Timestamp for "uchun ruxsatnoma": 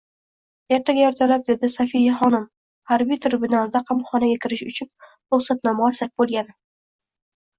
4.71-5.85